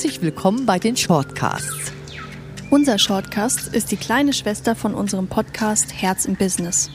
[0.00, 1.92] Herzlich willkommen bei den Shortcasts.
[2.70, 6.88] Unser Shortcast ist die kleine Schwester von unserem Podcast Herz im Business.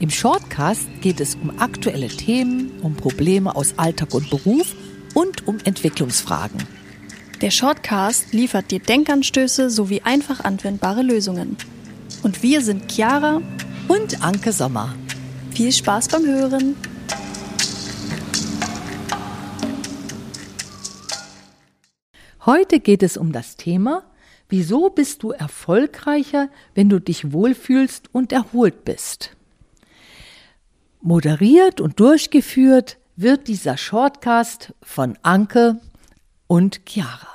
[0.00, 4.74] Im Shortcast geht es um aktuelle Themen, um Probleme aus Alltag und Beruf
[5.14, 6.62] und um Entwicklungsfragen.
[7.40, 11.56] Der Shortcast liefert dir Denkanstöße sowie einfach anwendbare Lösungen.
[12.22, 13.40] Und wir sind Chiara
[13.88, 14.94] und Anke Sommer.
[15.52, 16.76] Viel Spaß beim Hören!
[22.44, 24.02] Heute geht es um das Thema,
[24.48, 29.36] wieso bist du erfolgreicher, wenn du dich wohlfühlst und erholt bist.
[31.00, 35.80] Moderiert und durchgeführt wird dieser Shortcast von Anke
[36.48, 37.28] und Chiara.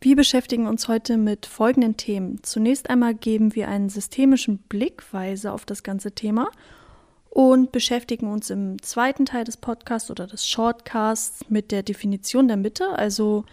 [0.00, 2.42] Wir beschäftigen uns heute mit folgenden Themen.
[2.42, 6.50] Zunächst einmal geben wir einen systemischen Blickweise auf das ganze Thema
[7.36, 12.56] und beschäftigen uns im zweiten Teil des Podcasts oder des Shortcasts mit der Definition der
[12.56, 12.98] Mitte.
[12.98, 13.44] Also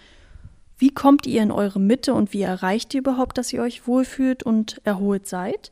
[0.78, 4.42] wie kommt ihr in eure Mitte und wie erreicht ihr überhaupt, dass ihr euch wohlfühlt
[4.42, 5.70] und erholt seid?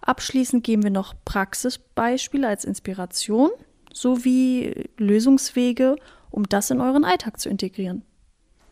[0.00, 3.50] Abschließend geben wir noch Praxisbeispiele als Inspiration
[3.92, 5.96] sowie Lösungswege,
[6.30, 8.02] um das in euren Alltag zu integrieren.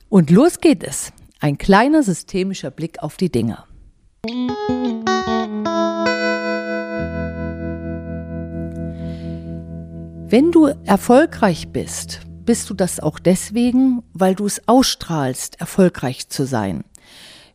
[0.09, 1.13] Und los geht es.
[1.41, 3.65] Ein kleiner systemischer Blick auf die Dinge.
[10.31, 16.45] Wenn du erfolgreich bist, bist du das auch deswegen, weil du es ausstrahlst, erfolgreich zu
[16.45, 16.85] sein.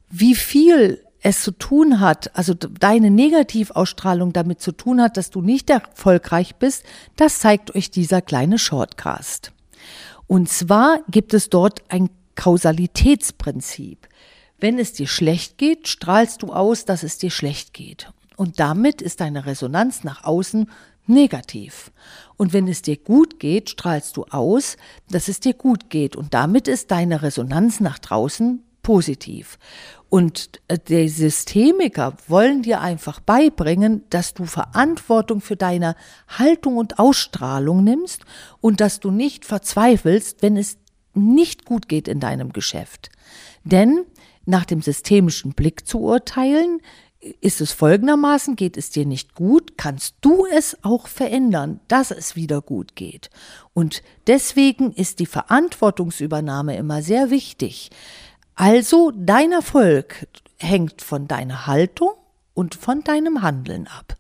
[0.10, 5.44] Wie viel es zu tun hat, also deine Negativausstrahlung damit zu tun hat, dass du
[5.44, 6.84] nicht erfolgreich bist,
[7.16, 9.52] das zeigt euch dieser kleine Shortcast.
[10.26, 14.08] Und zwar gibt es dort ein Kausalitätsprinzip.
[14.60, 18.12] Wenn es dir schlecht geht, strahlst du aus, dass es dir schlecht geht.
[18.36, 20.72] Und damit ist deine Resonanz nach außen
[21.06, 21.92] negativ.
[22.38, 24.78] Und wenn es dir gut geht, strahlst du aus,
[25.10, 26.16] dass es dir gut geht.
[26.16, 29.58] Und damit ist deine Resonanz nach draußen positiv.
[30.10, 35.96] Und äh, die Systemiker wollen dir einfach beibringen, dass du Verantwortung für deine
[36.28, 38.26] Haltung und Ausstrahlung nimmst
[38.62, 40.78] und dass du nicht verzweifelst, wenn es
[41.16, 43.10] nicht gut geht in deinem Geschäft.
[43.64, 44.06] Denn
[44.46, 46.82] nach dem systemischen Blick zu urteilen,
[47.42, 52.36] ist es folgendermaßen, geht es dir nicht gut, kannst du es auch verändern, dass es
[52.36, 53.30] wieder gut geht.
[53.74, 57.92] Und deswegen ist die Verantwortungsübernahme immer sehr wichtig.
[58.56, 62.12] Also dein Erfolg hängt von deiner Haltung
[62.54, 64.18] und von deinem Handeln ab.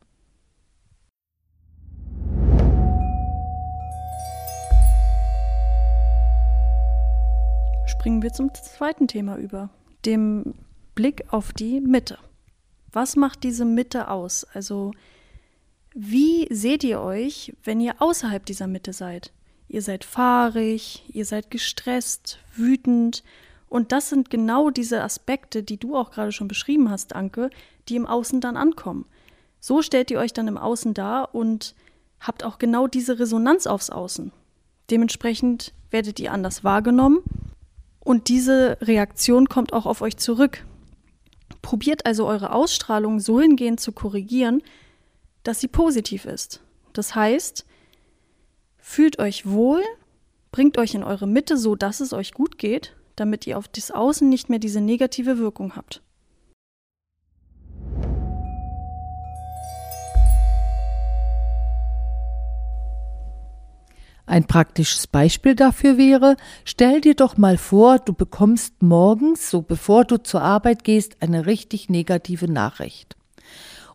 [7.86, 9.70] Springen wir zum zweiten Thema über,
[10.06, 10.56] dem
[10.96, 12.18] Blick auf die Mitte.
[12.94, 14.46] Was macht diese Mitte aus?
[14.54, 14.94] Also,
[15.94, 19.32] wie seht ihr euch, wenn ihr außerhalb dieser Mitte seid?
[19.68, 23.24] Ihr seid fahrig, ihr seid gestresst, wütend.
[23.68, 27.50] Und das sind genau diese Aspekte, die du auch gerade schon beschrieben hast, Anke,
[27.90, 29.06] die im Außen dann ankommen.
[29.60, 31.74] So stellt ihr euch dann im Außen dar und
[32.20, 34.32] habt auch genau diese Resonanz aufs Außen.
[34.92, 37.20] Dementsprechend werdet ihr anders wahrgenommen
[38.00, 40.66] und diese Reaktion kommt auch auf euch zurück.
[41.64, 44.62] Probiert also eure Ausstrahlung so hingehend zu korrigieren,
[45.42, 46.62] dass sie positiv ist.
[46.92, 47.66] Das heißt,
[48.78, 49.82] fühlt euch wohl,
[50.52, 53.90] bringt euch in eure Mitte so, dass es euch gut geht, damit ihr auf das
[53.90, 56.03] Außen nicht mehr diese negative Wirkung habt.
[64.34, 70.06] Ein praktisches Beispiel dafür wäre, stell dir doch mal vor, du bekommst morgens, so bevor
[70.06, 73.16] du zur Arbeit gehst, eine richtig negative Nachricht.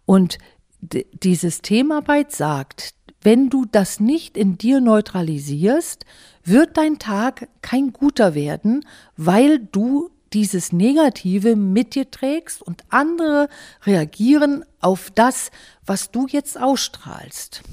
[0.06, 0.38] Und
[0.80, 6.04] die Systemarbeit sagt, wenn du das nicht in dir neutralisierst,
[6.44, 8.84] wird dein Tag kein guter werden,
[9.16, 13.48] weil du dieses Negative mit dir trägst und andere
[13.82, 15.50] reagieren auf das,
[15.84, 17.64] was du jetzt ausstrahlst.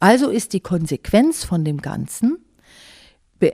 [0.00, 2.38] Also ist die Konsequenz von dem Ganzen,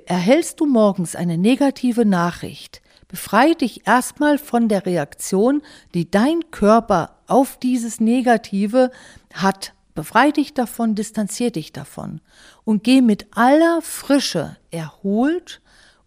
[0.06, 5.62] erhältst du morgens eine negative Nachricht, befrei dich erstmal von der Reaktion,
[5.94, 8.91] die dein Körper auf dieses Negative
[9.35, 9.75] hat.
[9.94, 12.20] Befrei dich davon, distanzier dich davon
[12.65, 15.61] und geh mit aller Frische erholt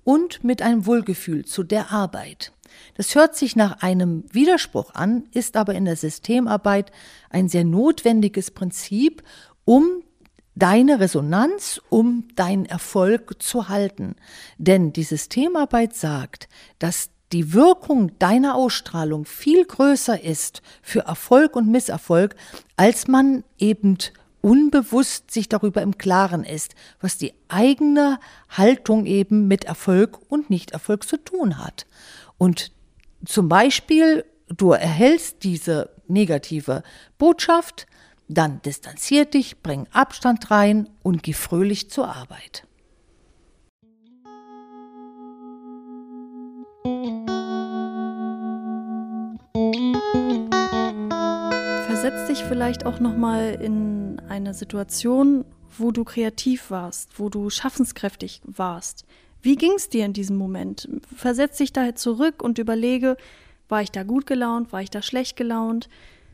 [0.05, 2.53] und mit einem Wohlgefühl zu der Arbeit.
[2.95, 6.91] Das hört sich nach einem Widerspruch an, ist aber in der Systemarbeit
[7.29, 9.21] ein sehr notwendiges Prinzip,
[9.65, 10.03] um
[10.55, 14.15] deine Resonanz, um deinen Erfolg zu halten.
[14.57, 16.47] Denn die Systemarbeit sagt,
[16.79, 22.35] dass die Wirkung deiner Ausstrahlung viel größer ist für Erfolg und Misserfolg,
[22.77, 23.97] als man eben
[24.41, 31.07] unbewusst sich darüber im Klaren ist, was die eigene Haltung eben mit Erfolg und Nichterfolg
[31.07, 31.87] zu tun hat.
[32.37, 32.71] Und
[33.25, 36.83] zum Beispiel, du erhältst diese negative
[37.17, 37.87] Botschaft,
[38.33, 42.67] dann distanzier dich, bring Abstand rein und geh fröhlich zur Arbeit.
[51.87, 55.45] Versetz dich vielleicht auch noch mal in eine Situation,
[55.77, 59.05] wo du kreativ warst, wo du schaffenskräftig warst.
[59.41, 60.89] Wie ging es dir in diesem Moment?
[61.15, 63.17] Versetz dich daher zurück und überlege,
[63.69, 65.89] war ich da gut gelaunt, war ich da schlecht gelaunt?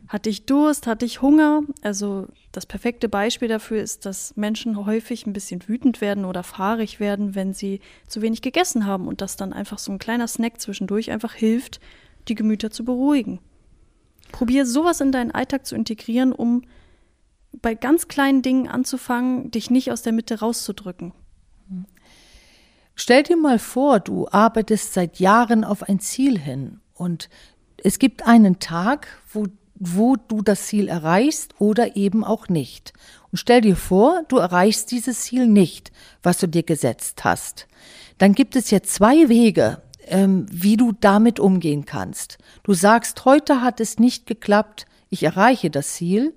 [0.09, 1.61] Hatte ich Durst, hatte ich Hunger?
[1.83, 6.99] Also das perfekte Beispiel dafür ist, dass Menschen häufig ein bisschen wütend werden oder fahrig
[6.99, 10.59] werden, wenn sie zu wenig gegessen haben und dass dann einfach so ein kleiner Snack
[10.59, 11.79] zwischendurch einfach hilft,
[12.27, 13.39] die Gemüter zu beruhigen.
[14.31, 16.63] Probier sowas in deinen Alltag zu integrieren, um
[17.61, 21.13] bei ganz kleinen Dingen anzufangen, dich nicht aus der Mitte rauszudrücken.
[22.95, 27.29] Stell dir mal vor, du arbeitest seit Jahren auf ein Ziel hin und
[27.77, 29.45] es gibt einen Tag, wo
[29.79, 32.93] wo du das Ziel erreichst oder eben auch nicht.
[33.31, 35.91] Und stell dir vor, du erreichst dieses Ziel nicht,
[36.21, 37.67] was du dir gesetzt hast.
[38.17, 42.37] Dann gibt es jetzt zwei Wege, ähm, wie du damit umgehen kannst.
[42.63, 46.33] Du sagst, heute hat es nicht geklappt, ich erreiche das Ziel.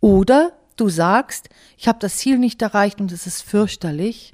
[0.00, 4.32] Oder du sagst, ich habe das Ziel nicht erreicht und es ist fürchterlich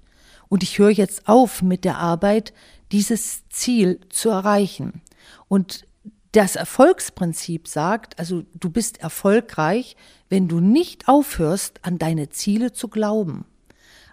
[0.48, 2.52] und ich höre jetzt auf mit der Arbeit,
[2.92, 5.02] dieses Ziel zu erreichen.
[5.48, 5.86] Und
[6.32, 9.96] das Erfolgsprinzip sagt, also du bist erfolgreich,
[10.28, 13.46] wenn du nicht aufhörst, an deine Ziele zu glauben.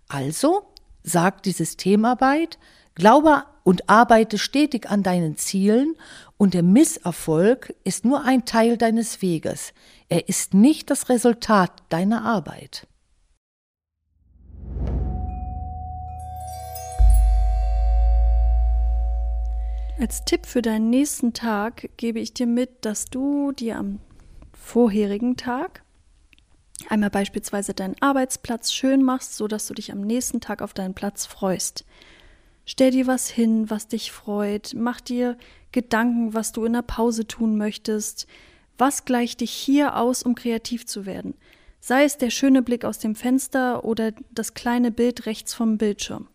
[0.08, 0.72] Also
[1.04, 2.58] sagt die Systemarbeit,
[2.96, 5.96] glaube und arbeite stetig an deinen Zielen
[6.38, 9.74] und der Misserfolg ist nur ein Teil deines Weges.
[10.08, 12.88] Er ist nicht das Resultat deiner Arbeit.
[19.98, 24.00] Als Tipp für deinen nächsten Tag gebe ich dir mit, dass du dir am
[24.52, 25.84] vorherigen Tag
[26.90, 31.26] einmal beispielsweise deinen Arbeitsplatz schön machst, sodass du dich am nächsten Tag auf deinen Platz
[31.26, 31.86] freust.
[32.66, 35.38] Stell dir was hin, was dich freut, mach dir
[35.72, 38.28] Gedanken, was du in der Pause tun möchtest,
[38.78, 41.36] was gleicht dich hier aus, um kreativ zu werden.
[41.80, 46.28] Sei es der schöne Blick aus dem Fenster oder das kleine Bild rechts vom Bildschirm.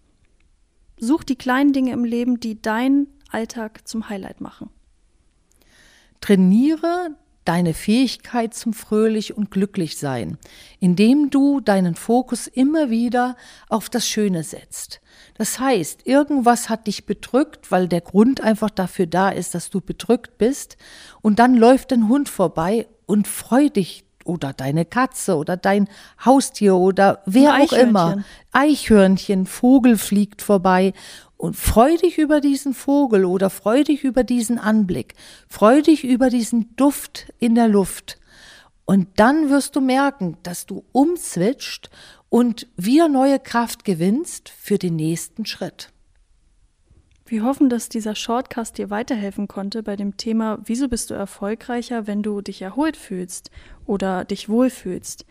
[0.99, 4.71] Such die kleinen Dinge im Leben, die dein Alltag zum Highlight machen.
[6.21, 10.39] Trainiere deine Fähigkeit zum fröhlich und glücklich sein,
[10.79, 13.37] indem du deinen Fokus immer wieder
[13.69, 15.01] auf das Schöne setzt.
[15.35, 19.81] Das heißt, irgendwas hat dich bedrückt, weil der Grund einfach dafür da ist, dass du
[19.81, 20.77] bedrückt bist,
[21.23, 25.89] und dann läuft ein Hund vorbei und freu dich oder deine Katze oder dein
[26.25, 28.25] Haustier oder wer auch immer.
[28.53, 30.93] Eichhörnchen, Vogel fliegt vorbei
[31.37, 35.15] und freu dich über diesen Vogel oder freu dich über diesen Anblick,
[35.49, 38.19] freu dich über diesen Duft in der Luft.
[38.85, 41.91] Und dann wirst du merken, dass du umswitcht
[42.29, 45.91] und wieder neue Kraft gewinnst für den nächsten Schritt.
[47.31, 52.09] Wir hoffen, dass dieser Shortcast dir weiterhelfen konnte bei dem Thema, wieso bist du erfolgreicher,
[52.09, 53.53] wenn du dich erholt fühlst
[53.87, 55.25] oder dich wohlfühlst.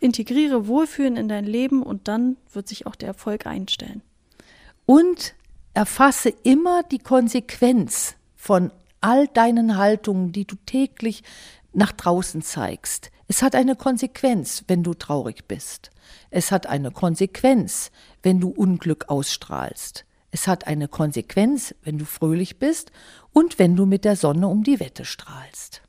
[0.00, 4.02] Integriere Wohlfühlen in dein Leben und dann wird sich auch der Erfolg einstellen
[4.84, 5.36] und
[5.74, 11.22] erfasse immer die Konsequenz von all deinen Haltungen, die du täglich
[11.72, 13.12] nach draußen zeigst.
[13.28, 15.92] Es hat eine Konsequenz, wenn du traurig bist.
[16.30, 17.92] Es hat eine Konsequenz,
[18.24, 20.04] wenn du Unglück ausstrahlst.
[20.36, 22.92] Es hat eine Konsequenz, wenn du fröhlich bist
[23.32, 25.80] und wenn du mit der Sonne um die Wette strahlst.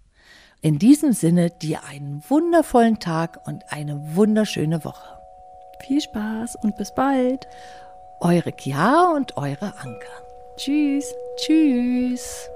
[0.62, 5.20] In diesem Sinne dir einen wundervollen Tag und eine wunderschöne Woche.
[5.86, 7.46] Viel Spaß und bis bald.
[8.22, 10.08] Eure Chiara und eure Anke.
[10.56, 11.14] Tschüss.
[11.36, 12.50] Tschüss.